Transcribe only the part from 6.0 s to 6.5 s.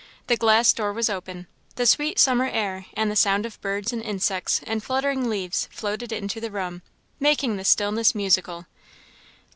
into the